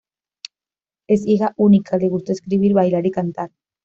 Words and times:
Es 1.07 1.27
hija 1.27 1.53
única, 1.57 1.95
le 1.97 2.09
gusta 2.09 2.31
escribir, 2.31 2.73
bailar 2.73 3.05
y 3.05 3.11
cantar. 3.11 3.51